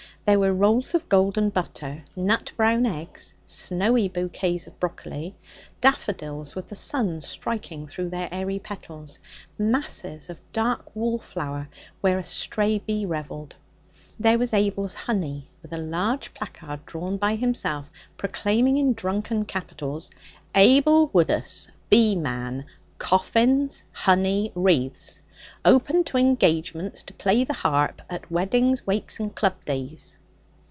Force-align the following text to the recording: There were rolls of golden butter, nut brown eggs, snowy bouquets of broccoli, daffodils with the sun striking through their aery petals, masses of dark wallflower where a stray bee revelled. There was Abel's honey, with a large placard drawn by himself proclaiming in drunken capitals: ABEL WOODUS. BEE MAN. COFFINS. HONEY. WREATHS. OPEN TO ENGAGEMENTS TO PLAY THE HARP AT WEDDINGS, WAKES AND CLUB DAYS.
There 0.23 0.39
were 0.39 0.53
rolls 0.53 0.93
of 0.93 1.09
golden 1.09 1.49
butter, 1.49 2.03
nut 2.15 2.51
brown 2.55 2.85
eggs, 2.85 3.33
snowy 3.43 4.07
bouquets 4.07 4.67
of 4.67 4.79
broccoli, 4.79 5.35
daffodils 5.81 6.55
with 6.55 6.69
the 6.69 6.75
sun 6.75 7.21
striking 7.21 7.87
through 7.87 8.09
their 8.09 8.29
aery 8.31 8.59
petals, 8.59 9.19
masses 9.57 10.29
of 10.29 10.39
dark 10.53 10.95
wallflower 10.95 11.69
where 12.01 12.19
a 12.19 12.23
stray 12.23 12.77
bee 12.77 13.03
revelled. 13.03 13.55
There 14.19 14.37
was 14.37 14.53
Abel's 14.53 14.93
honey, 14.93 15.49
with 15.63 15.73
a 15.73 15.79
large 15.79 16.35
placard 16.35 16.85
drawn 16.85 17.17
by 17.17 17.33
himself 17.33 17.91
proclaiming 18.15 18.77
in 18.77 18.93
drunken 18.93 19.43
capitals: 19.45 20.11
ABEL 20.53 21.07
WOODUS. 21.07 21.67
BEE 21.89 22.15
MAN. 22.15 22.65
COFFINS. 22.99 23.83
HONEY. 23.93 24.51
WREATHS. 24.53 25.21
OPEN 25.65 26.03
TO 26.03 26.17
ENGAGEMENTS 26.17 27.01
TO 27.01 27.15
PLAY 27.15 27.43
THE 27.43 27.53
HARP 27.55 28.03
AT 28.11 28.29
WEDDINGS, 28.29 28.85
WAKES 28.85 29.19
AND 29.19 29.33
CLUB 29.35 29.65
DAYS. 29.65 30.19